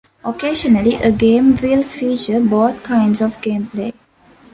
Occasionally, 0.25 0.95
a 0.95 1.11
game 1.11 1.55
will 1.57 1.83
feature 1.83 2.39
both 2.39 2.81
kinds 2.81 3.21
of 3.21 3.39
gameplay. 3.39 3.93